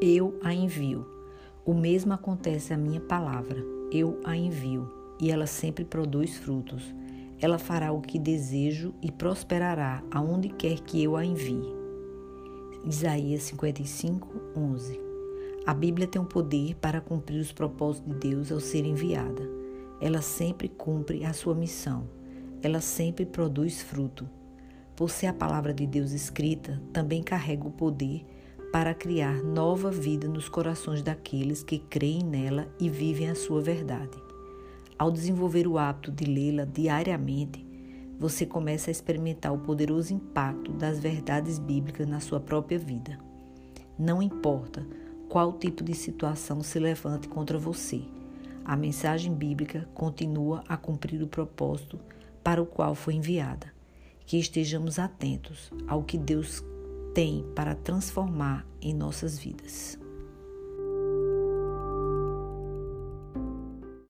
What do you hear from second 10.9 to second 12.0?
eu a envie.